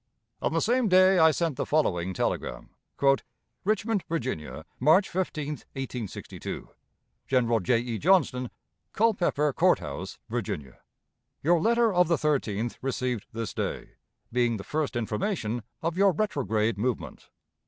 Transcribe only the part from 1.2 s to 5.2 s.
sent the following telegram: "Richmond, Virginia, March